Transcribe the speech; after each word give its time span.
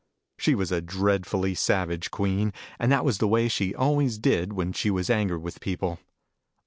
43 0.39 0.43
She 0.51 0.55
was 0.55 0.71
a 0.71 0.81
dreadfully 0.81 1.53
savage 1.53 2.09
Queen, 2.09 2.53
and 2.79 2.91
that 2.91 3.05
was 3.05 3.19
the 3.19 3.27
way 3.27 3.47
she 3.47 3.75
always 3.75 4.17
did, 4.17 4.51
when 4.53 4.73
she 4.73 4.89
was 4.89 5.11
angry 5.11 5.37
with 5.37 5.59
people. 5.61 5.99